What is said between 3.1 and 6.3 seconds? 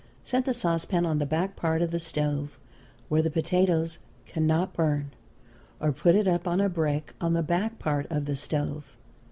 the potatoes can not burn, or put it